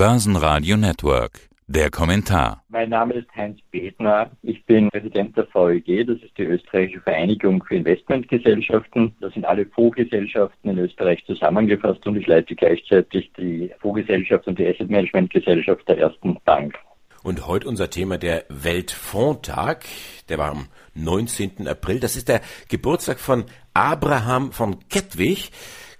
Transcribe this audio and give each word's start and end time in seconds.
Börsenradio 0.00 0.78
Network. 0.78 1.50
Der 1.66 1.90
Kommentar. 1.90 2.64
Mein 2.70 2.88
Name 2.88 3.12
ist 3.12 3.28
Heinz 3.36 3.60
Bedner. 3.70 4.30
Ich 4.40 4.64
bin 4.64 4.88
Präsident 4.88 5.36
der 5.36 5.46
VEG. 5.52 6.06
Das 6.06 6.16
ist 6.22 6.38
die 6.38 6.44
Österreichische 6.44 7.02
Vereinigung 7.02 7.62
für 7.62 7.74
Investmentgesellschaften. 7.74 9.14
Das 9.20 9.34
sind 9.34 9.44
alle 9.44 9.66
Fondsgesellschaften 9.66 10.70
in 10.70 10.78
Österreich 10.78 11.22
zusammengefasst 11.26 12.06
und 12.06 12.16
ich 12.16 12.26
leite 12.26 12.54
gleichzeitig 12.54 13.30
die 13.36 13.70
Fondsgesellschaft 13.78 14.46
und 14.46 14.58
die 14.58 14.66
Asset 14.66 14.88
Management 14.88 15.34
Gesellschaft 15.34 15.86
der 15.86 15.98
Ersten 15.98 16.38
Bank. 16.46 16.78
Und 17.22 17.46
heute 17.46 17.68
unser 17.68 17.90
Thema 17.90 18.16
der 18.16 18.44
Weltfondtag. 18.48 19.84
Der 20.30 20.38
war 20.38 20.52
am 20.52 20.68
19. 20.94 21.68
April. 21.68 22.00
Das 22.00 22.16
ist 22.16 22.28
der 22.28 22.40
Geburtstag 22.70 23.20
von 23.20 23.44
Abraham 23.74 24.52
von 24.52 24.78
Kettwig. 24.88 25.50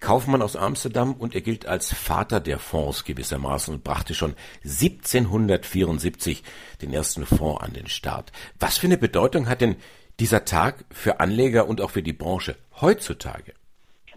Kaufmann 0.00 0.42
aus 0.42 0.56
Amsterdam 0.56 1.12
und 1.14 1.34
er 1.34 1.42
gilt 1.42 1.66
als 1.66 1.92
Vater 1.92 2.40
der 2.40 2.58
Fonds 2.58 3.04
gewissermaßen 3.04 3.74
und 3.74 3.84
brachte 3.84 4.14
schon 4.14 4.34
1774 4.64 6.42
den 6.82 6.92
ersten 6.92 7.26
Fonds 7.26 7.62
an 7.62 7.74
den 7.74 7.86
Start. 7.86 8.32
Was 8.58 8.78
für 8.78 8.86
eine 8.86 8.98
Bedeutung 8.98 9.48
hat 9.48 9.60
denn 9.60 9.76
dieser 10.18 10.44
Tag 10.44 10.84
für 10.90 11.20
Anleger 11.20 11.68
und 11.68 11.80
auch 11.80 11.90
für 11.90 12.02
die 12.02 12.12
Branche 12.12 12.56
heutzutage? 12.80 13.52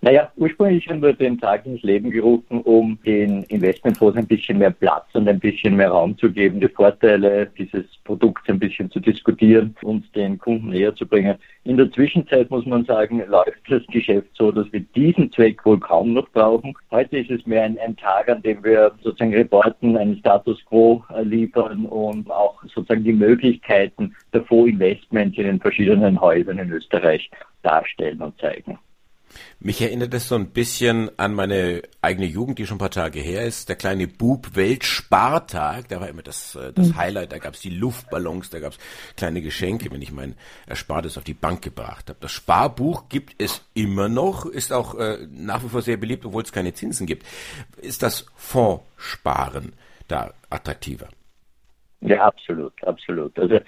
Naja, 0.03 0.29
ursprünglich 0.35 0.85
haben 0.89 1.01
wir 1.01 1.13
den 1.13 1.39
Tag 1.39 1.65
ins 1.65 1.81
Leben 1.81 2.11
gerufen, 2.11 2.59
um 2.63 2.99
den 3.05 3.43
Investmentfonds 3.43 4.17
ein 4.17 4.27
bisschen 4.27 4.57
mehr 4.57 4.71
Platz 4.71 5.05
und 5.13 5.29
ein 5.29 5.39
bisschen 5.39 5.77
mehr 5.77 5.91
Raum 5.91 6.17
zu 6.17 6.29
geben, 6.29 6.59
die 6.59 6.67
Vorteile 6.67 7.49
dieses 7.57 7.85
Produkts 8.03 8.49
ein 8.49 8.59
bisschen 8.59 8.91
zu 8.91 8.99
diskutieren 8.99 9.77
und 9.81 10.13
den 10.13 10.37
Kunden 10.37 10.71
näher 10.71 10.93
zu 10.93 11.07
bringen. 11.07 11.37
In 11.63 11.77
der 11.77 11.89
Zwischenzeit 11.89 12.51
muss 12.51 12.65
man 12.65 12.83
sagen, 12.83 13.23
läuft 13.29 13.61
das 13.69 13.81
Geschäft 13.93 14.27
so, 14.33 14.51
dass 14.51 14.69
wir 14.73 14.81
diesen 14.93 15.31
Zweck 15.31 15.65
wohl 15.65 15.79
kaum 15.79 16.11
noch 16.11 16.27
brauchen. 16.31 16.73
Heute 16.91 17.19
ist 17.19 17.31
es 17.31 17.47
mehr 17.47 17.63
ein, 17.63 17.79
ein 17.79 17.95
Tag, 17.95 18.27
an 18.27 18.41
dem 18.41 18.61
wir 18.61 18.91
sozusagen 19.03 19.33
reporten, 19.33 19.95
einen 19.95 20.17
Status 20.17 20.59
quo 20.65 21.01
liefern 21.21 21.85
und 21.85 22.29
auch 22.29 22.61
sozusagen 22.63 23.05
die 23.05 23.13
Möglichkeiten 23.13 24.13
der 24.33 24.43
Fondsinvestments 24.43 25.37
in 25.37 25.45
den 25.45 25.61
verschiedenen 25.61 26.19
Häusern 26.19 26.59
in 26.59 26.71
Österreich 26.71 27.31
darstellen 27.61 28.19
und 28.19 28.37
zeigen. 28.37 28.77
Mich 29.59 29.81
erinnert 29.81 30.13
es 30.13 30.27
so 30.27 30.35
ein 30.35 30.49
bisschen 30.49 31.09
an 31.17 31.33
meine 31.33 31.83
eigene 32.01 32.25
Jugend, 32.25 32.59
die 32.59 32.65
schon 32.65 32.75
ein 32.75 32.79
paar 32.79 32.91
Tage 32.91 33.19
her 33.19 33.45
ist. 33.45 33.69
Der 33.69 33.75
kleine 33.75 34.07
Bub 34.07 34.55
Weltspartag, 34.55 35.87
da 35.89 36.01
war 36.01 36.09
immer 36.09 36.21
das, 36.21 36.55
äh, 36.55 36.73
das 36.73 36.89
mhm. 36.89 36.95
Highlight. 36.97 37.31
Da 37.31 37.37
gab 37.37 37.53
es 37.53 37.61
die 37.61 37.69
Luftballons, 37.69 38.49
da 38.49 38.59
gab 38.59 38.73
es 38.73 38.79
kleine 39.15 39.41
Geschenke, 39.41 39.91
wenn 39.91 40.01
ich 40.01 40.11
mein 40.11 40.35
Erspartes 40.67 41.17
auf 41.17 41.23
die 41.23 41.33
Bank 41.33 41.61
gebracht 41.61 42.09
habe. 42.09 42.19
Das 42.19 42.31
Sparbuch 42.31 43.09
gibt 43.09 43.41
es 43.41 43.63
immer 43.73 44.09
noch, 44.09 44.45
ist 44.45 44.73
auch 44.73 44.95
äh, 44.95 45.27
nach 45.31 45.63
wie 45.63 45.69
vor 45.69 45.81
sehr 45.81 45.97
beliebt, 45.97 46.25
obwohl 46.25 46.43
es 46.43 46.51
keine 46.51 46.73
Zinsen 46.73 47.07
gibt. 47.07 47.25
Ist 47.81 48.03
das 48.03 48.25
Fondssparen 48.35 49.73
da 50.07 50.33
attraktiver? 50.49 51.07
Ja, 52.01 52.25
absolut, 52.25 52.73
absolut. 52.83 53.37
Also 53.39 53.59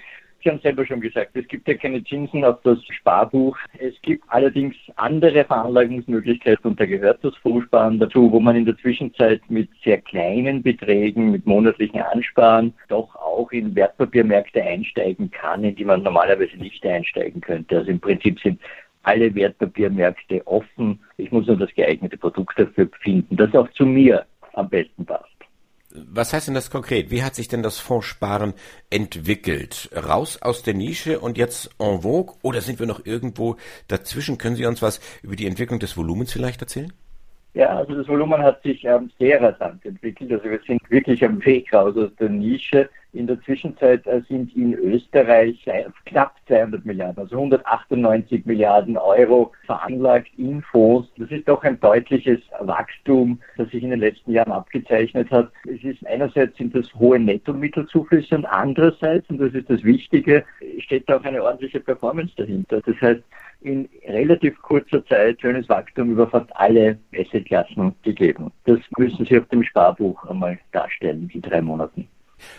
Sie 0.46 0.50
haben 0.52 0.60
selber 0.60 0.86
schon 0.86 1.00
gesagt, 1.00 1.34
es 1.34 1.48
gibt 1.48 1.66
ja 1.66 1.74
keine 1.74 2.04
Zinsen 2.04 2.44
auf 2.44 2.62
das 2.62 2.78
Sparbuch. 2.84 3.58
Es 3.80 4.00
gibt 4.02 4.22
allerdings 4.28 4.76
andere 4.94 5.44
Veranlagungsmöglichkeiten 5.44 6.70
und 6.70 6.78
da 6.78 6.86
gehört 6.86 7.18
das 7.24 7.34
Vorsparen 7.38 7.98
dazu, 7.98 8.30
wo 8.30 8.38
man 8.38 8.54
in 8.54 8.64
der 8.64 8.76
Zwischenzeit 8.76 9.40
mit 9.48 9.68
sehr 9.82 10.00
kleinen 10.00 10.62
Beträgen, 10.62 11.32
mit 11.32 11.46
monatlichen 11.46 12.00
Ansparen 12.00 12.72
doch 12.86 13.12
auch 13.16 13.50
in 13.50 13.74
Wertpapiermärkte 13.74 14.62
einsteigen 14.62 15.32
kann, 15.32 15.64
in 15.64 15.74
die 15.74 15.84
man 15.84 16.04
normalerweise 16.04 16.56
nicht 16.58 16.86
einsteigen 16.86 17.40
könnte. 17.40 17.78
Also 17.78 17.90
im 17.90 17.98
Prinzip 17.98 18.38
sind 18.38 18.60
alle 19.02 19.34
Wertpapiermärkte 19.34 20.46
offen. 20.46 21.00
Ich 21.16 21.32
muss 21.32 21.48
nur 21.48 21.56
das 21.56 21.74
geeignete 21.74 22.18
Produkt 22.18 22.56
dafür 22.56 22.88
finden, 23.00 23.36
das 23.36 23.52
auch 23.52 23.68
zu 23.72 23.84
mir 23.84 24.24
am 24.52 24.68
besten 24.68 25.04
passt. 25.04 25.25
Was 26.16 26.32
heißt 26.32 26.46
denn 26.46 26.54
das 26.54 26.70
konkret? 26.70 27.10
Wie 27.10 27.22
hat 27.22 27.34
sich 27.34 27.46
denn 27.46 27.62
das 27.62 27.78
Fondssparen 27.78 28.54
entwickelt? 28.88 29.90
Raus 29.94 30.40
aus 30.40 30.62
der 30.62 30.72
Nische 30.72 31.20
und 31.20 31.36
jetzt 31.36 31.68
en 31.78 32.00
vogue? 32.00 32.36
Oder 32.40 32.62
sind 32.62 32.78
wir 32.78 32.86
noch 32.86 33.04
irgendwo 33.04 33.56
dazwischen? 33.86 34.38
Können 34.38 34.56
Sie 34.56 34.64
uns 34.64 34.80
was 34.80 35.00
über 35.20 35.36
die 35.36 35.46
Entwicklung 35.46 35.78
des 35.78 35.94
Volumens 35.94 36.32
vielleicht 36.32 36.62
erzählen? 36.62 36.90
Ja, 37.56 37.68
also 37.78 37.94
das 37.94 38.06
Volumen 38.06 38.42
hat 38.42 38.62
sich 38.62 38.84
ähm, 38.84 39.10
sehr 39.18 39.40
rasant 39.40 39.82
entwickelt. 39.86 40.30
Also 40.30 40.44
wir 40.44 40.60
sind 40.66 40.78
wirklich 40.90 41.24
am 41.24 41.42
Weg 41.42 41.72
raus 41.72 41.96
aus 41.96 42.14
der 42.20 42.28
Nische. 42.28 42.90
In 43.14 43.26
der 43.26 43.40
Zwischenzeit 43.40 44.06
äh, 44.06 44.20
sind 44.28 44.54
in 44.54 44.74
Österreich 44.74 45.66
knapp 46.04 46.34
200 46.48 46.84
Milliarden, 46.84 47.18
also 47.22 47.36
198 47.36 48.44
Milliarden 48.44 48.98
Euro 48.98 49.52
veranlagt 49.64 50.28
in 50.36 50.60
Fonds. 50.60 51.08
Das 51.16 51.30
ist 51.30 51.48
doch 51.48 51.64
ein 51.64 51.80
deutliches 51.80 52.40
Wachstum, 52.60 53.40
das 53.56 53.70
sich 53.70 53.82
in 53.82 53.88
den 53.88 54.00
letzten 54.00 54.32
Jahren 54.32 54.52
abgezeichnet 54.52 55.30
hat. 55.30 55.50
Es 55.64 55.82
ist 55.82 56.06
einerseits 56.06 56.58
sind 56.58 56.74
das 56.74 56.94
hohe 56.96 57.18
Nettomittelzuflüsse 57.18 58.34
und 58.34 58.44
andererseits, 58.44 59.30
und 59.30 59.38
das 59.38 59.54
ist 59.54 59.70
das 59.70 59.82
Wichtige, 59.82 60.44
steht 60.80 61.10
auch 61.10 61.24
eine 61.24 61.42
ordentliche 61.42 61.80
Performance 61.80 62.34
dahinter. 62.36 62.82
Das 62.82 63.00
heißt, 63.00 63.22
in 63.66 63.88
relativ 64.06 64.60
kurzer 64.62 65.04
Zeit 65.06 65.40
schönes 65.40 65.68
Wachstum 65.68 66.12
über 66.12 66.28
fast 66.28 66.48
alle 66.54 66.98
Assetklassen 67.12 67.94
gegeben. 68.02 68.52
Das 68.64 68.78
müssen 68.96 69.26
Sie 69.26 69.38
auf 69.38 69.48
dem 69.48 69.64
Sparbuch 69.64 70.24
einmal 70.24 70.58
darstellen, 70.70 71.28
die 71.28 71.40
drei 71.40 71.60
Monaten. 71.60 72.08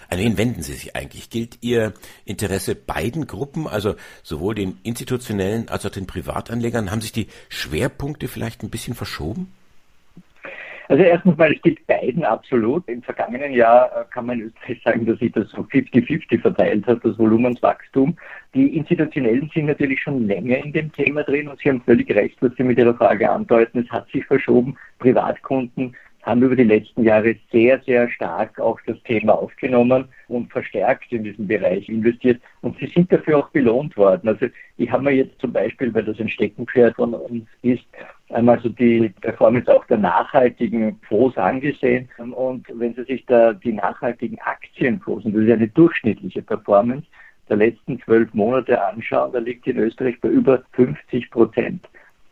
An 0.10 0.20
wen 0.20 0.38
wenden 0.38 0.64
Sie 0.64 0.74
sich 0.74 0.96
eigentlich? 0.96 1.30
Gilt 1.30 1.60
Ihr 1.62 1.94
Interesse 2.26 2.76
beiden 2.76 3.26
Gruppen, 3.26 3.68
also 3.68 3.96
sowohl 4.22 4.56
den 4.56 4.80
institutionellen 4.84 5.70
als 5.70 5.86
auch 5.86 5.92
den 5.92 6.08
Privatanlegern? 6.08 6.92
Haben 6.92 7.02
sich 7.02 7.14
die 7.14 7.28
Schwerpunkte 7.48 8.28
vielleicht 8.28 8.64
ein 8.64 8.70
bisschen 8.70 8.96
verschoben? 8.96 9.54
Also 10.90 11.04
erstens 11.04 11.38
mal, 11.38 11.52
es 11.54 11.62
gilt 11.62 11.86
beiden 11.86 12.24
absolut. 12.24 12.88
Im 12.88 13.02
vergangenen 13.02 13.52
Jahr 13.52 13.88
äh, 13.88 14.06
kann 14.10 14.26
man 14.26 14.40
in 14.40 14.48
Österreich 14.48 14.82
sagen, 14.84 15.06
dass 15.06 15.20
sich 15.20 15.32
das 15.34 15.50
so 15.50 15.62
50-50 15.64 16.40
verteilt 16.40 16.88
hat, 16.88 17.04
das 17.04 17.18
Volumenswachstum. 17.20 18.18
Die 18.54 18.78
Institutionellen 18.78 19.52
sind 19.54 19.66
natürlich 19.66 20.02
schon 20.02 20.28
länger 20.28 20.58
in 20.64 20.72
dem 20.72 20.92
Thema 20.94 21.24
drin 21.24 21.50
und 21.50 21.60
Sie 21.60 21.70
haben 21.70 21.82
völlig 21.82 22.10
recht, 22.12 22.38
was 22.42 22.52
Sie 22.56 22.64
mit 22.64 22.78
Ihrer 22.78 22.94
Frage 22.94 23.30
andeuten. 23.30 23.80
Es 23.80 23.90
hat 23.90 24.10
sich 24.12 24.26
verschoben. 24.26 24.78
Privatkunden 25.00 25.94
haben 26.28 26.44
über 26.44 26.58
die 26.58 26.64
letzten 26.64 27.04
Jahre 27.04 27.38
sehr, 27.54 27.80
sehr 27.86 28.10
stark 28.10 28.60
auch 28.60 28.78
das 28.86 29.02
Thema 29.04 29.34
aufgenommen 29.34 30.10
und 30.28 30.52
verstärkt 30.52 31.10
in 31.14 31.24
diesem 31.24 31.48
Bereich 31.48 31.88
investiert. 31.88 32.42
Und 32.62 32.78
sie 32.80 32.88
sind 32.88 33.10
dafür 33.14 33.38
auch 33.38 33.50
belohnt 33.52 33.96
worden. 33.96 34.28
Also 34.28 34.48
ich 34.76 34.92
habe 34.92 35.06
mir 35.06 35.12
jetzt 35.12 35.40
zum 35.40 35.54
Beispiel, 35.54 35.94
weil 35.94 36.04
das 36.04 36.20
ein 36.20 36.28
Steckenpferd 36.28 36.98
von 36.98 37.14
uns 37.14 37.46
ist, 37.62 37.86
einmal 38.30 38.60
so 38.60 38.68
die 38.68 39.08
Performance 39.22 39.74
auch 39.74 39.86
der 39.86 40.00
nachhaltigen 40.00 41.00
Fonds 41.08 41.38
angesehen. 41.38 42.10
Und 42.18 42.68
wenn 42.74 42.94
Sie 42.94 43.04
sich 43.04 43.26
da 43.26 43.54
die 43.54 43.72
nachhaltigen 43.72 44.38
Aktienfonds, 44.40 45.24
und 45.24 45.34
das 45.34 45.44
ist 45.44 45.52
eine 45.52 45.70
durchschnittliche 45.70 46.42
Performance, 46.42 47.08
der 47.48 47.56
letzten 47.56 48.02
zwölf 48.02 48.34
Monate 48.34 48.84
anschauen, 48.84 49.32
da 49.32 49.40
liegt 49.40 49.66
in 49.66 49.78
Österreich 49.78 50.20
bei 50.20 50.28
über 50.28 50.64
50 50.74 51.32
Prozent. 51.32 51.88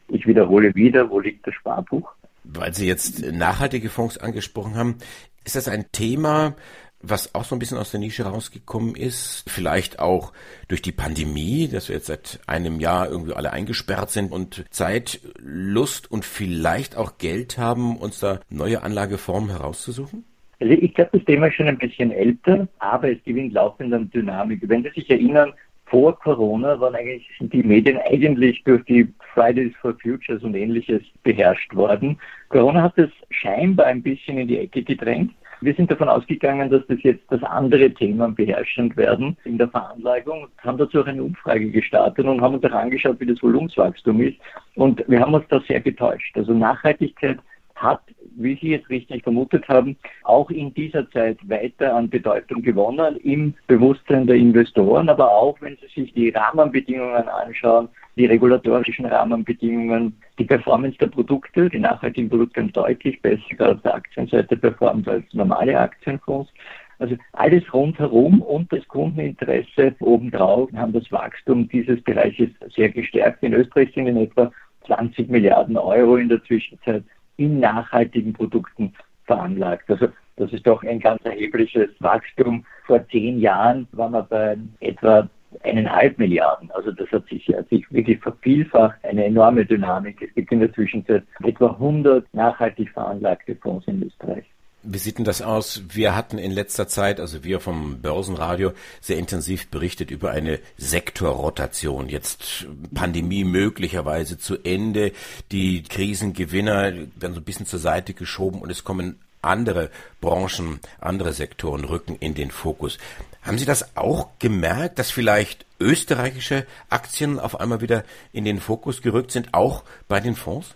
Ich 0.10 0.28
wiederhole 0.28 0.76
wieder, 0.76 1.10
wo 1.10 1.22
liegt 1.22 1.48
das 1.48 1.56
Sparbuch? 1.56 2.14
Weil 2.48 2.74
Sie 2.74 2.88
jetzt 2.88 3.22
nachhaltige 3.32 3.90
Fonds 3.90 4.18
angesprochen 4.18 4.76
haben, 4.76 4.98
ist 5.44 5.56
das 5.56 5.68
ein 5.68 5.92
Thema, 5.92 6.56
was 7.02 7.36
auch 7.36 7.44
so 7.44 7.56
ein 7.56 7.60
bisschen 7.60 7.78
aus 7.78 7.92
der 7.92 8.00
Nische 8.00 8.24
rausgekommen 8.24 8.96
ist, 8.96 9.44
vielleicht 9.48 10.00
auch 10.00 10.34
durch 10.68 10.82
die 10.82 10.92
Pandemie, 10.92 11.68
dass 11.68 11.90
wir 11.90 11.96
jetzt 11.96 12.08
seit 12.08 12.40
einem 12.48 12.80
Jahr 12.80 13.10
irgendwie 13.10 13.34
alle 13.34 13.54
eingesperrt 13.54 14.10
sind 14.12 14.32
und 14.32 14.66
Zeit, 14.72 15.20
Lust 15.38 16.10
und 16.12 16.26
vielleicht 16.26 16.98
auch 16.98 17.18
Geld 17.18 17.58
haben, 17.58 17.98
uns 17.98 18.20
da 18.20 18.40
neue 18.50 18.84
Anlageformen 18.84 19.52
herauszusuchen? 19.52 20.24
Also 20.60 20.74
ich 20.74 20.94
glaube, 20.94 21.18
das 21.18 21.26
Thema 21.26 21.48
ist 21.48 21.56
schon 21.56 21.68
ein 21.68 21.78
bisschen 21.78 22.12
älter, 22.12 22.68
aber 22.80 23.12
es 23.12 23.22
gewinnt 23.24 23.54
laufend 23.54 23.94
an 23.94 24.10
Dynamik. 24.10 24.62
Wenn 24.68 24.84
Sie 24.84 24.90
sich 24.90 25.10
erinnern, 25.10 25.54
vor 25.86 26.18
Corona 26.20 26.80
waren 26.80 26.96
eigentlich 26.96 27.30
die 27.40 27.64
Medien 27.64 28.00
eigentlich 28.10 28.64
durch 28.64 28.84
die 28.86 29.08
Fridays 29.34 29.74
for 29.82 29.96
Futures 30.02 30.44
und 30.44 30.56
ähnliches 30.56 31.02
beherrscht 31.24 31.74
worden. 31.76 32.18
Corona 32.50 32.82
hat 32.84 32.98
es 32.98 33.10
scheinbar 33.30 33.88
ein 33.88 34.02
bisschen 34.02 34.38
in 34.38 34.48
die 34.48 34.60
Ecke 34.60 34.84
gedrängt. 34.84 35.32
Wir 35.62 35.74
sind 35.74 35.90
davon 35.90 36.10
ausgegangen, 36.10 36.70
dass 36.70 36.86
das 36.88 37.02
jetzt 37.04 37.24
das 37.30 37.42
andere 37.44 37.90
Thema 37.92 38.30
beherrschend 38.30 38.98
werden 38.98 39.38
in 39.46 39.58
der 39.58 39.70
Veranlagung, 39.70 40.48
haben 40.58 40.78
dazu 40.78 41.02
auch 41.02 41.08
eine 41.08 41.24
Umfrage 41.24 41.72
gestartet 41.72 42.26
und 42.26 42.42
haben 42.42 42.56
uns 42.56 42.66
auch 42.66 42.72
angeschaut, 42.72 43.20
wie 43.20 43.26
das 43.26 43.42
Volumenswachstum 43.42 44.22
ist. 44.22 44.38
Und 44.76 45.04
wir 45.08 45.22
haben 45.22 45.34
uns 45.34 45.46
da 45.50 45.62
sehr 45.68 45.80
getäuscht. 45.80 46.36
Also 46.38 46.54
Nachhaltigkeit 46.54 47.40
hat, 47.86 48.02
wie 48.36 48.58
Sie 48.60 48.70
jetzt 48.72 48.90
richtig 48.90 49.24
vermutet 49.24 49.68
haben, 49.70 49.96
auch 50.24 50.50
in 50.50 50.74
dieser 50.74 51.10
Zeit 51.12 51.38
weiter 51.48 51.96
an 51.96 52.10
Bedeutung 52.10 52.62
gewonnen 52.62 53.16
im 53.18 53.54
Bewusstsein 53.68 54.28
der 54.28 54.36
Investoren, 54.36 55.08
aber 55.08 55.32
auch 55.32 55.56
wenn 55.62 55.78
Sie 55.78 56.02
sich 56.02 56.14
die 56.14 56.30
Rahmenbedingungen 56.30 57.28
anschauen, 57.28 57.88
die 58.18 58.26
regulatorischen 58.26 59.06
Rahmenbedingungen, 59.06 60.20
die 60.40 60.46
Performance 60.46 60.98
der 60.98 61.08
Produkte, 61.08 61.70
die 61.70 61.80
nachhaltigen 61.80 62.30
Produkte 62.30 62.62
haben 62.62 62.72
deutlich 62.72 63.22
besser 63.22 63.72
auf 63.72 63.82
der 63.82 63.96
Aktienseite 63.96 64.58
performt 64.58 65.08
als 65.08 65.26
normale 65.34 65.80
Aktienfonds. 65.80 66.52
Also 66.98 67.16
alles 67.34 67.74
rundherum 67.74 68.42
und 68.42 68.72
das 68.72 68.88
Kundeninteresse 68.88 69.96
obendrauf 70.00 70.70
haben 70.74 70.94
das 70.94 71.12
Wachstum 71.12 71.68
dieses 71.68 72.02
Bereiches 72.04 72.50
sehr 72.74 72.90
gestärkt. 72.90 73.44
In 73.44 73.54
Österreich 73.54 73.94
sind 73.94 74.08
in 74.08 74.18
etwa 74.18 74.52
20 74.86 75.30
Milliarden 75.30 75.78
Euro 75.78 76.16
in 76.16 76.30
der 76.30 76.44
Zwischenzeit 76.44 77.04
in 77.38 77.60
nachhaltigen 77.60 78.34
Produkten 78.34 78.94
veranlagt. 79.26 79.90
Also 79.90 80.08
das 80.38 80.52
ist 80.52 80.68
doch 80.68 80.84
ein 80.84 81.00
ganz 81.00 81.24
erhebliches 81.24 81.90
Wachstum. 82.00 82.66
Vor 82.86 83.08
zehn 83.10 83.40
Jahren 83.40 83.88
waren 83.92 84.12
wir 84.12 84.24
bei 84.24 84.58
etwa 84.82 85.30
eineinhalb 85.64 86.18
Milliarden. 86.20 86.70
Also 86.72 86.92
das 86.92 87.10
hat 87.12 87.26
sich, 87.28 87.48
hat 87.48 87.70
sich 87.70 87.90
wirklich 87.92 88.20
vervielfacht, 88.20 88.98
eine 89.04 89.26
enorme 89.26 89.66
Dynamik. 89.66 90.22
Es 90.22 90.34
gibt 90.34 90.52
in 90.52 90.60
der 90.60 90.74
Zwischenzeit 90.74 91.24
etwa 91.44 91.68
100 91.68 92.26
nachhaltig 92.34 92.90
veranlagte 92.92 93.56
Fonds 93.56 93.88
in 93.88 94.04
Österreich. 94.04 94.46
Wie 94.88 94.98
sieht 94.98 95.18
denn 95.18 95.26
das 95.26 95.42
aus? 95.42 95.82
Wir 95.90 96.16
hatten 96.16 96.38
in 96.38 96.52
letzter 96.52 96.88
Zeit, 96.88 97.20
also 97.20 97.44
wir 97.44 97.60
vom 97.60 98.02
Börsenradio, 98.02 98.74
sehr 99.02 99.18
intensiv 99.18 99.68
berichtet 99.68 100.12
über 100.12 100.32
eine 100.32 100.60
Sektorrotation. 100.78 102.08
Jetzt 102.08 102.68
Pandemie 102.94 103.44
möglicherweise 103.44 104.38
zu 104.38 104.58
Ende. 104.64 105.12
Die 105.52 105.84
Krisengewinner 105.84 106.94
werden 107.16 107.34
so 107.34 107.40
ein 107.40 107.44
bisschen 107.44 107.66
zur 107.66 107.80
Seite 107.80 108.14
geschoben 108.14 108.62
und 108.62 108.70
es 108.70 108.84
kommen 108.84 109.20
andere 109.42 109.90
Branchen, 110.22 110.80
andere 111.00 111.34
Sektoren 111.34 111.86
rücken 111.86 112.16
in 112.20 112.34
den 112.34 112.52
Fokus. 112.52 112.98
Haben 113.42 113.58
Sie 113.58 113.66
das 113.66 113.96
auch 113.96 114.30
gemerkt, 114.40 115.00
dass 115.00 115.12
vielleicht 115.12 115.66
österreichische 115.80 116.66
Aktien 116.90 117.40
auf 117.40 117.60
einmal 117.60 117.82
wieder 117.82 118.04
in 118.34 118.46
den 118.46 118.60
Fokus 118.60 119.02
gerückt 119.02 119.32
sind, 119.32 119.54
auch 119.54 119.84
bei 120.08 120.20
den 120.20 120.36
Fonds? 120.36 120.76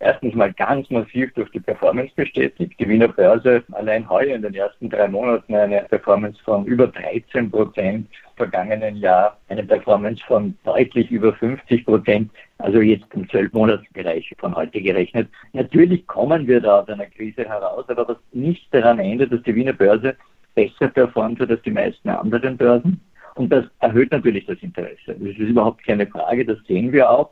Erstens 0.00 0.34
mal 0.34 0.52
ganz 0.52 0.90
massiv 0.90 1.32
durch 1.34 1.50
die 1.50 1.60
Performance 1.60 2.12
bestätigt. 2.16 2.74
Die 2.78 2.88
Wiener 2.88 3.08
Börse 3.08 3.62
allein 3.72 4.08
heuer 4.08 4.34
in 4.34 4.42
den 4.42 4.54
ersten 4.54 4.90
drei 4.90 5.06
Monaten 5.08 5.54
eine 5.54 5.82
Performance 5.82 6.40
von 6.42 6.64
über 6.64 6.88
13 6.88 7.50
Prozent, 7.50 8.08
vergangenen 8.36 8.96
Jahr 8.96 9.36
eine 9.48 9.62
Performance 9.62 10.22
von 10.26 10.56
deutlich 10.64 11.10
über 11.10 11.34
50 11.34 11.84
Prozent, 11.84 12.30
also 12.58 12.80
jetzt 12.80 13.06
im 13.14 13.28
Zwölfmonatsbereich 13.28 14.34
von 14.38 14.56
heute 14.56 14.80
gerechnet. 14.80 15.28
Natürlich 15.52 16.06
kommen 16.06 16.46
wir 16.46 16.60
da 16.60 16.80
aus 16.80 16.88
einer 16.88 17.06
Krise 17.06 17.44
heraus, 17.44 17.84
aber 17.88 18.08
was 18.08 18.16
nicht 18.32 18.72
daran 18.74 18.98
ändert, 18.98 19.32
dass 19.32 19.42
die 19.42 19.54
Wiener 19.54 19.74
Börse 19.74 20.16
besser 20.54 20.88
performt 20.88 21.40
hat 21.40 21.50
als 21.50 21.62
die 21.62 21.70
meisten 21.70 22.08
anderen 22.08 22.56
Börsen. 22.56 23.00
Und 23.34 23.50
das 23.50 23.64
erhöht 23.78 24.10
natürlich 24.10 24.46
das 24.46 24.58
Interesse. 24.60 24.98
Das 25.06 25.16
ist 25.16 25.38
überhaupt 25.38 25.84
keine 25.86 26.06
Frage, 26.06 26.44
das 26.44 26.58
sehen 26.66 26.92
wir 26.92 27.08
auch. 27.08 27.30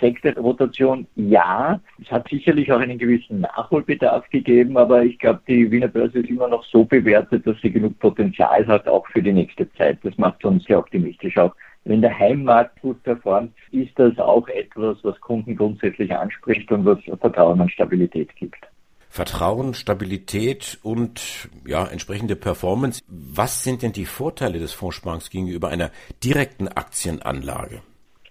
Sektorrotation, 0.00 1.06
ja. 1.16 1.80
Es 2.00 2.10
hat 2.10 2.28
sicherlich 2.28 2.70
auch 2.72 2.80
einen 2.80 2.98
gewissen 2.98 3.40
Nachholbedarf 3.40 4.28
gegeben, 4.30 4.76
aber 4.76 5.04
ich 5.04 5.18
glaube, 5.18 5.40
die 5.46 5.70
Wiener 5.70 5.88
Börse 5.88 6.20
ist 6.20 6.30
immer 6.30 6.48
noch 6.48 6.64
so 6.64 6.84
bewertet, 6.84 7.46
dass 7.46 7.60
sie 7.60 7.70
genug 7.70 7.98
Potenzial 7.98 8.66
hat, 8.66 8.88
auch 8.88 9.06
für 9.08 9.22
die 9.22 9.32
nächste 9.32 9.70
Zeit. 9.74 9.98
Das 10.02 10.16
macht 10.18 10.44
uns 10.44 10.64
sehr 10.64 10.78
optimistisch 10.78 11.36
auch. 11.38 11.54
Wenn 11.84 12.00
der 12.00 12.18
Heimmarkt 12.18 12.80
gut 12.80 13.02
performt, 13.02 13.52
ist 13.70 13.98
das 13.98 14.18
auch 14.18 14.48
etwas, 14.48 14.96
was 15.02 15.20
Kunden 15.20 15.54
grundsätzlich 15.54 16.12
anspricht 16.14 16.72
und 16.72 16.86
was 16.86 16.98
Vertrauen 17.20 17.60
und 17.60 17.70
Stabilität 17.70 18.34
gibt. 18.36 18.66
Vertrauen, 19.14 19.74
Stabilität 19.74 20.78
und 20.82 21.48
ja, 21.64 21.86
entsprechende 21.86 22.34
Performance. 22.34 23.00
Was 23.06 23.62
sind 23.62 23.82
denn 23.82 23.92
die 23.92 24.06
Vorteile 24.06 24.58
des 24.58 24.72
Fondssparens 24.72 25.30
gegenüber 25.30 25.68
einer 25.68 25.92
direkten 26.24 26.66
Aktienanlage? 26.66 27.82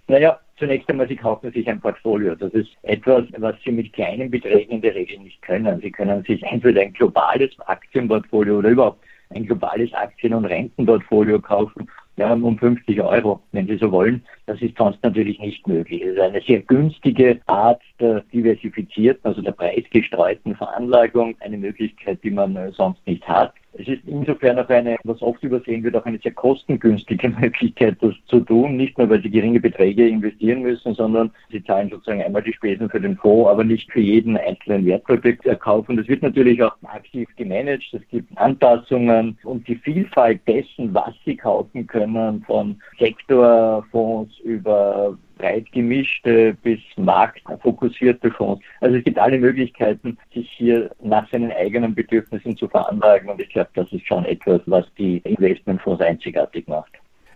Naja, 0.10 0.40
Zunächst 0.58 0.90
einmal, 0.90 1.08
Sie 1.08 1.16
kaufen 1.16 1.52
sich 1.52 1.68
ein 1.68 1.82
Portfolio. 1.82 2.36
Das 2.36 2.54
ist 2.54 2.70
etwas, 2.84 3.26
was 3.38 3.56
Sie 3.66 3.72
mit 3.72 3.92
kleinen 3.94 4.30
Beträgen 4.30 4.74
in 4.74 4.82
der 4.82 4.94
Regel 4.94 5.20
nicht 5.20 5.42
können. 5.42 5.80
Sie 5.82 5.92
können 5.92 6.24
sich 6.24 6.44
entweder 6.44 6.82
ein 6.82 6.94
globales 6.94 7.52
Aktienportfolio 7.66 8.60
oder 8.60 8.70
überhaupt 8.70 9.04
ein 9.32 9.46
globales 9.46 9.92
Aktien- 9.94 10.34
und 10.34 10.46
Rentenportfolio 10.46 11.40
kaufen, 11.40 11.88
ja, 12.18 12.32
um 12.34 12.58
50 12.58 13.02
Euro, 13.02 13.42
wenn 13.52 13.68
Sie 13.68 13.78
so 13.78 13.92
wollen. 13.92 14.24
Das 14.46 14.62
ist 14.62 14.78
sonst 14.78 15.02
natürlich 15.04 15.40
nicht 15.40 15.68
möglich. 15.68 16.04
Es 16.04 16.14
ist 16.14 16.20
eine 16.20 16.42
sehr 16.42 16.62
günstige 16.62 17.42
Art 17.48 17.82
der 18.00 18.22
diversifizierten, 18.32 19.26
also 19.26 19.42
der 19.42 19.54
preisgestreuten 19.54 20.56
Veranlagung, 20.56 21.36
eine 21.40 21.58
Möglichkeit, 21.58 22.24
die 22.24 22.32
man 22.32 22.56
äh, 22.56 22.72
sonst 22.72 23.06
nicht 23.08 23.28
hat. 23.28 23.54
Es 23.76 23.88
ist 23.88 24.04
insofern 24.06 24.60
auch 24.60 24.70
eine, 24.70 24.98
was 25.04 25.22
oft 25.22 25.44
übersehen 25.44 25.84
wird, 25.84 25.96
auch 25.96 26.06
eine 26.06 26.20
sehr 26.20 26.34
kostengünstige 26.34 27.30
Möglichkeit, 27.42 27.98
das 28.02 28.14
zu 28.28 28.40
tun. 28.42 28.78
Nicht 28.78 28.98
nur, 28.98 29.10
weil 29.10 29.22
sie 29.22 29.32
geringe 29.32 29.60
Beträge 29.60 30.08
investieren 30.08 30.62
müssen, 30.62 30.94
sondern 30.94 31.32
sie 31.52 31.64
zahlen 31.64 31.90
sozusagen 31.90 32.22
einmal 32.22 32.44
die 32.44 32.54
Spesen 32.54 32.90
für 32.90 33.02
den 33.02 33.18
Fonds, 33.18 33.50
aber 33.50 33.64
nicht 33.64 33.92
für 33.92 34.00
jeden 34.00 34.38
einzelnen 34.38 34.86
Wertpapierkauf. 34.86 35.90
Und 35.90 35.98
das 35.98 36.08
wird 36.08 36.22
natürlich 36.22 36.62
auch 36.62 36.76
aktiv 36.84 37.28
gemanagt. 37.36 37.84
Es 37.94 38.08
gibt 38.10 38.38
Anpassungen 38.38 39.38
und 39.44 39.68
die 39.68 39.76
Vielfalt 39.76 40.42
dessen, 40.48 40.94
was 40.94 41.14
sie 41.26 41.36
kaufen 41.36 41.88
können, 41.88 42.44
von 42.46 42.80
Sektorfonds 43.00 44.38
über 44.40 45.18
breit 45.38 45.72
gemischte 45.72 46.56
bis 46.64 46.80
marktfokussierte 46.96 48.32
Fonds. 48.32 48.64
Also 48.82 48.98
es 48.98 49.04
gibt 49.04 49.18
alle 49.18 49.38
Möglichkeiten, 49.38 50.18
sich 50.34 50.50
hier 50.52 50.92
nach 51.02 51.30
seinen 51.32 51.52
eigenen 51.52 51.96
Bedürfnissen 51.96 52.58
zu 52.58 52.68
veranlagen 52.68 53.30
und 53.30 53.42
ich 53.42 53.50
glaube, 53.50 53.70
das 53.74 53.92
ist 53.92 54.08
schon 54.08 54.26
etwas, 54.26 54.62
was 54.66 54.86
die 54.98 55.18
Investmentfonds 55.20 56.02
einzigartig 56.02 56.68
macht. 56.68 56.92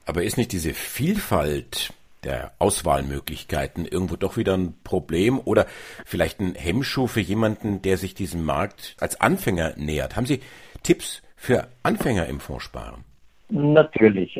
Aber 0.06 0.24
ist 0.24 0.38
nicht 0.38 0.52
diese 0.52 0.74
Vielfalt 0.74 1.94
der 2.24 2.52
Auswahlmöglichkeiten 2.60 3.86
irgendwo 3.86 4.16
doch 4.16 4.38
wieder 4.38 4.56
ein 4.56 4.74
Problem 4.84 5.40
oder 5.44 5.66
vielleicht 6.06 6.40
ein 6.40 6.56
Hemmschuh 6.56 7.08
für 7.08 7.22
jemanden, 7.22 7.82
der 7.82 7.98
sich 7.98 8.16
diesem 8.16 8.44
Markt 8.44 8.96
als 9.00 9.20
Anfänger 9.22 9.74
nähert? 9.78 10.16
Haben 10.16 10.26
Sie 10.26 10.42
Tipps 10.84 11.22
für 11.36 11.68
Anfänger 11.84 12.28
im 12.28 12.40
Fondssparen? 12.40 13.04
Natürlich. 13.50 14.40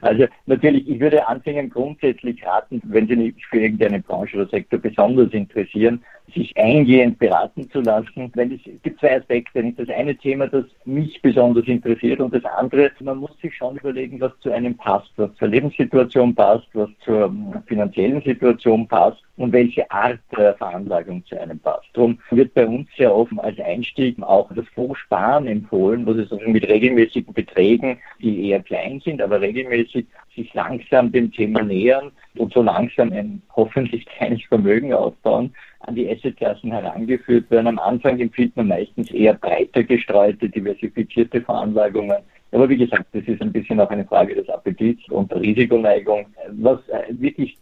Also 0.00 0.26
natürlich, 0.46 0.88
ich 0.88 1.00
würde 1.00 1.26
Anfängern 1.28 1.70
grundsätzlich 1.70 2.44
raten, 2.46 2.80
wenn 2.84 3.08
sie 3.08 3.16
nicht 3.16 3.44
für 3.46 3.60
irgendeine 3.60 4.00
Branche 4.00 4.36
oder 4.36 4.48
Sektor 4.48 4.78
besonders 4.78 5.32
interessieren, 5.32 6.02
sich 6.34 6.56
eingehend 6.56 7.18
beraten 7.18 7.70
zu 7.70 7.80
lassen. 7.80 8.30
Wenn 8.34 8.52
es, 8.52 8.60
gibt 8.82 9.00
zwei 9.00 9.18
Aspekte. 9.18 9.72
Das 9.76 9.88
eine 9.88 10.16
Thema, 10.16 10.46
das 10.48 10.64
mich 10.84 11.20
besonders 11.22 11.66
interessiert 11.66 12.20
und 12.20 12.34
das 12.34 12.44
andere, 12.44 12.90
man 13.00 13.18
muss 13.18 13.36
sich 13.40 13.54
schon 13.54 13.76
überlegen, 13.76 14.20
was 14.20 14.32
zu 14.40 14.50
einem 14.50 14.76
passt, 14.76 15.10
was 15.16 15.34
zur 15.36 15.48
Lebenssituation 15.48 16.34
passt, 16.34 16.68
was 16.74 16.90
zur 17.04 17.26
ähm, 17.26 17.54
finanziellen 17.66 18.22
Situation 18.22 18.86
passt 18.88 19.22
und 19.36 19.52
welche 19.52 19.90
Art 19.90 20.20
der 20.36 20.54
Veranlagung 20.54 21.24
zu 21.26 21.40
einem 21.40 21.58
passt. 21.58 21.88
Darum 21.94 22.18
wird 22.30 22.54
bei 22.54 22.66
uns 22.66 22.88
sehr 22.96 23.14
offen 23.14 23.40
als 23.40 23.58
Einstieg 23.60 24.22
auch 24.22 24.50
das 24.54 24.66
Fondssparen 24.74 25.46
empfohlen, 25.46 26.06
was 26.06 26.16
es 26.16 26.30
mit 26.46 26.66
regelmäßigen 26.68 27.32
Beträgen, 27.32 27.98
die 28.20 28.48
eher 28.48 28.62
klein 28.62 29.00
sind, 29.00 29.20
aber 29.22 29.40
regelmäßig 29.40 30.06
sich 30.34 30.52
langsam 30.54 31.12
dem 31.12 31.30
Thema 31.32 31.62
nähern 31.62 32.10
und 32.36 32.52
so 32.52 32.62
langsam 32.62 33.12
ein 33.12 33.42
hoffentlich 33.54 34.06
kleines 34.06 34.42
Vermögen 34.44 34.92
aufbauen, 34.92 35.54
an 35.80 35.94
die 35.94 36.08
Assetklassen 36.08 36.70
herangeführt 36.70 37.50
werden. 37.50 37.66
Am 37.66 37.78
Anfang 37.78 38.18
empfiehlt 38.20 38.56
man 38.56 38.68
meistens 38.68 39.10
eher 39.10 39.34
breiter 39.34 39.82
gestreute, 39.82 40.48
diversifizierte 40.48 41.40
Veranlagungen. 41.40 42.18
Aber 42.52 42.68
wie 42.68 42.76
gesagt, 42.76 43.06
das 43.12 43.24
ist 43.24 43.40
ein 43.40 43.52
bisschen 43.52 43.80
auch 43.80 43.90
eine 43.90 44.04
Frage 44.04 44.34
des 44.34 44.48
Appetits 44.48 45.08
und 45.08 45.30
der 45.30 45.40
Risikoneigung. 45.40 46.26
Was 46.50 46.80
äh, 46.88 47.04
wirklich, 47.10 47.58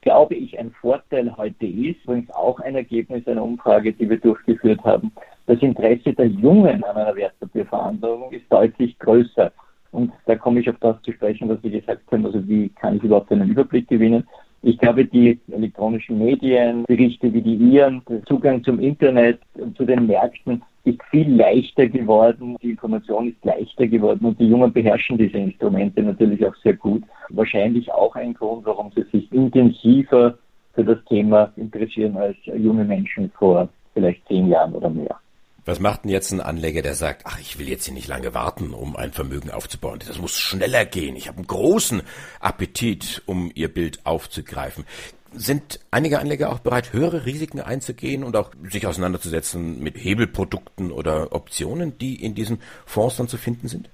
glaube 0.00 0.34
ich, 0.34 0.58
ein 0.58 0.72
Vorteil 0.80 1.36
heute 1.36 1.66
ist, 1.66 2.04
übrigens 2.04 2.30
auch 2.30 2.58
ein 2.60 2.74
Ergebnis 2.74 3.26
einer 3.26 3.42
Umfrage, 3.42 3.92
die 3.92 4.10
wir 4.10 4.18
durchgeführt 4.18 4.82
haben, 4.84 5.12
das 5.46 5.60
Interesse 5.60 6.12
der 6.12 6.26
Jungen 6.26 6.82
an 6.84 6.96
einer 6.96 7.14
Wertpapierveranlagung 7.14 8.32
ist 8.32 8.50
deutlich 8.50 8.98
größer. 8.98 9.52
Und 9.92 10.12
da 10.26 10.36
komme 10.36 10.60
ich 10.60 10.68
auf 10.68 10.76
das 10.80 11.00
zu 11.02 11.12
sprechen, 11.12 11.48
was 11.48 11.60
Sie 11.62 11.70
gesagt 11.70 12.10
haben, 12.10 12.26
also 12.26 12.46
wie 12.48 12.70
kann 12.70 12.96
ich 12.96 13.04
überhaupt 13.04 13.30
einen 13.30 13.50
Überblick 13.50 13.88
gewinnen. 13.88 14.26
Ich 14.62 14.78
glaube, 14.78 15.04
die 15.04 15.38
elektronischen 15.50 16.18
Medien, 16.18 16.84
Berichte 16.84 17.32
wie 17.32 17.42
die 17.42 17.56
Ihren, 17.56 18.02
der 18.08 18.22
Zugang 18.24 18.62
zum 18.64 18.78
Internet, 18.80 19.40
zu 19.76 19.84
den 19.84 20.06
Märkten 20.06 20.62
ist 20.84 21.02
viel 21.10 21.34
leichter 21.34 21.88
geworden. 21.88 22.56
Die 22.62 22.70
Information 22.70 23.28
ist 23.28 23.44
leichter 23.44 23.86
geworden 23.86 24.24
und 24.24 24.40
die 24.40 24.48
Jungen 24.48 24.72
beherrschen 24.72 25.18
diese 25.18 25.38
Instrumente 25.38 26.02
natürlich 26.02 26.44
auch 26.46 26.54
sehr 26.56 26.74
gut. 26.74 27.02
Wahrscheinlich 27.28 27.92
auch 27.92 28.14
ein 28.14 28.34
Grund, 28.34 28.64
warum 28.64 28.90
sie 28.94 29.02
sich 29.12 29.30
intensiver 29.32 30.38
für 30.74 30.84
das 30.84 31.04
Thema 31.04 31.52
interessieren 31.56 32.16
als 32.16 32.36
junge 32.44 32.84
Menschen 32.84 33.30
vor 33.30 33.68
vielleicht 33.94 34.26
zehn 34.26 34.48
Jahren 34.48 34.74
oder 34.74 34.90
mehr. 34.90 35.21
Was 35.64 35.78
macht 35.78 36.04
denn 36.04 36.10
jetzt 36.10 36.32
ein 36.32 36.40
Anleger, 36.40 36.82
der 36.82 36.96
sagt, 36.96 37.22
ach, 37.24 37.38
ich 37.38 37.58
will 37.58 37.68
jetzt 37.68 37.84
hier 37.84 37.94
nicht 37.94 38.08
lange 38.08 38.34
warten, 38.34 38.74
um 38.74 38.96
ein 38.96 39.12
Vermögen 39.12 39.50
aufzubauen. 39.50 40.00
Das 40.04 40.18
muss 40.18 40.36
schneller 40.36 40.84
gehen. 40.84 41.14
Ich 41.14 41.28
habe 41.28 41.38
einen 41.38 41.46
großen 41.46 42.02
Appetit, 42.40 43.22
um 43.26 43.50
Ihr 43.54 43.72
Bild 43.72 44.04
aufzugreifen. 44.04 44.84
Sind 45.32 45.78
einige 45.92 46.18
Anleger 46.18 46.52
auch 46.52 46.58
bereit, 46.58 46.92
höhere 46.92 47.26
Risiken 47.26 47.60
einzugehen 47.60 48.24
und 48.24 48.36
auch 48.36 48.50
sich 48.70 48.86
auseinanderzusetzen 48.86 49.80
mit 49.80 49.96
Hebelprodukten 49.96 50.90
oder 50.90 51.32
Optionen, 51.32 51.96
die 51.96 52.16
in 52.22 52.34
diesen 52.34 52.60
Fonds 52.84 53.16
dann 53.16 53.28
zu 53.28 53.38
finden 53.38 53.68
sind? 53.68 53.88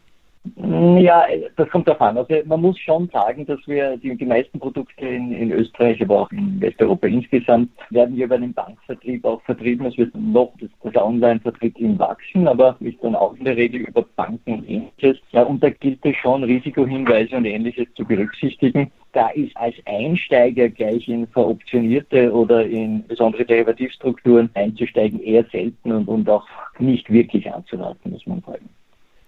Ja, 0.56 1.24
das 1.56 1.68
kommt 1.70 1.88
davon. 1.88 2.16
Also 2.16 2.34
man 2.46 2.60
muss 2.60 2.78
schon 2.78 3.08
sagen, 3.08 3.46
dass 3.46 3.58
wir 3.66 3.96
die, 3.96 4.16
die 4.16 4.24
meisten 4.24 4.58
Produkte 4.58 5.06
in, 5.06 5.32
in, 5.32 5.52
Österreich, 5.52 6.00
aber 6.02 6.22
auch 6.22 6.32
in 6.32 6.60
Westeuropa 6.60 7.06
insgesamt, 7.06 7.70
werden 7.90 8.16
wir 8.16 8.26
über 8.26 8.38
den 8.38 8.54
Bankvertrieb 8.54 9.24
auch 9.24 9.42
vertrieben. 9.42 9.86
Es 9.86 9.96
wird 9.98 10.14
noch 10.14 10.52
das, 10.60 10.70
das 10.82 11.02
Online-Vertrieb 11.02 11.76
Wachsen, 11.98 12.48
aber 12.48 12.76
ist 12.80 13.02
dann 13.02 13.14
auch 13.14 13.34
in 13.36 13.44
der 13.44 13.56
Regel 13.56 13.82
über 13.82 14.04
Banken 14.16 14.54
und 14.54 14.68
ähnliches. 14.68 15.18
Ja, 15.32 15.42
und 15.42 15.62
da 15.62 15.70
gilt 15.70 16.04
es 16.04 16.16
schon, 16.16 16.44
Risikohinweise 16.44 17.36
und 17.36 17.44
ähnliches 17.44 17.86
zu 17.94 18.04
berücksichtigen. 18.04 18.90
Da 19.12 19.28
ist 19.30 19.56
als 19.56 19.74
Einsteiger 19.86 20.68
gleich 20.68 21.08
in 21.08 21.26
veroptionierte 21.28 22.32
oder 22.32 22.66
in 22.66 23.06
besondere 23.06 23.44
Derivativstrukturen 23.44 24.50
einzusteigen 24.54 25.20
eher 25.20 25.44
selten 25.50 25.92
und, 25.92 26.08
und 26.08 26.28
auch 26.28 26.46
nicht 26.78 27.10
wirklich 27.10 27.52
anzuraten, 27.52 28.12
muss 28.12 28.26
man 28.26 28.42
sagen. 28.42 28.68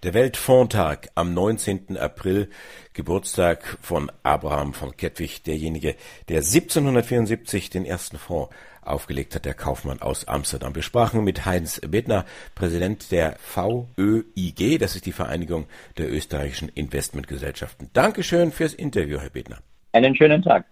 Der 0.02 0.14
Weltfondtag 0.14 1.10
am 1.14 1.34
19. 1.34 1.98
April, 1.98 2.48
Geburtstag 2.94 3.76
von 3.82 4.10
Abraham 4.22 4.72
von 4.72 4.96
Kettwig, 4.96 5.42
derjenige, 5.44 5.94
der 6.30 6.38
1774 6.38 7.68
den 7.68 7.84
ersten 7.84 8.16
Fonds 8.16 8.48
aufgelegt 8.80 9.34
hat, 9.34 9.44
der 9.44 9.52
Kaufmann 9.52 10.00
aus 10.00 10.26
Amsterdam. 10.26 10.74
Wir 10.74 10.80
sprachen 10.82 11.22
mit 11.22 11.44
Heinz 11.44 11.82
Wittner, 11.84 12.24
Präsident 12.54 13.12
der 13.12 13.36
VÖIG, 13.40 14.78
das 14.78 14.96
ist 14.96 15.04
die 15.04 15.12
Vereinigung 15.12 15.66
der 15.98 16.10
österreichischen 16.10 16.70
Investmentgesellschaften. 16.70 17.90
Dankeschön 17.92 18.52
fürs 18.52 18.72
Interview, 18.72 19.20
Herr 19.20 19.34
Wittner. 19.34 19.58
Einen 19.92 20.16
schönen 20.16 20.40
Tag. 20.40 20.64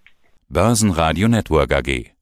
Börsenradio 0.48 1.28
Network 1.28 1.74
AG. 1.74 2.17